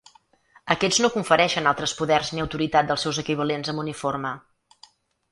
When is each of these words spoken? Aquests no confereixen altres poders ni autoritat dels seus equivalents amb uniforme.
Aquests 0.75 0.99
no 1.01 1.09
confereixen 1.17 1.67
altres 1.71 1.93
poders 1.99 2.31
ni 2.35 2.43
autoritat 2.43 2.89
dels 2.91 3.05
seus 3.07 3.19
equivalents 3.25 3.69
amb 3.75 3.83
uniforme. 3.83 4.33